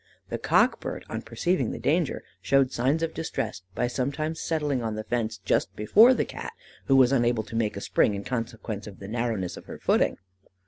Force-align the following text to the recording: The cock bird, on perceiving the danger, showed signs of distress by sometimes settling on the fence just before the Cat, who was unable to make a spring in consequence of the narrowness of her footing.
The 0.29 0.39
cock 0.39 0.79
bird, 0.79 1.05
on 1.09 1.21
perceiving 1.21 1.69
the 1.69 1.77
danger, 1.77 2.23
showed 2.41 2.71
signs 2.71 3.03
of 3.03 3.13
distress 3.13 3.61
by 3.75 3.85
sometimes 3.85 4.39
settling 4.41 4.81
on 4.81 4.95
the 4.95 5.03
fence 5.03 5.37
just 5.37 5.75
before 5.75 6.15
the 6.15 6.25
Cat, 6.25 6.53
who 6.85 6.95
was 6.95 7.11
unable 7.11 7.43
to 7.43 7.55
make 7.55 7.77
a 7.77 7.81
spring 7.81 8.15
in 8.15 8.23
consequence 8.23 8.87
of 8.87 8.97
the 8.97 9.07
narrowness 9.07 9.57
of 9.57 9.65
her 9.65 9.77
footing. 9.77 10.17